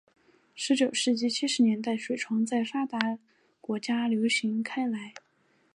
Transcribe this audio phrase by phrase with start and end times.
[0.55, 3.19] 十九世纪七十年代水床在发达
[3.61, 5.13] 国家流行开来。